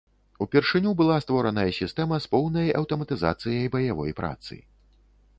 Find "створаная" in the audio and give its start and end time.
1.25-1.65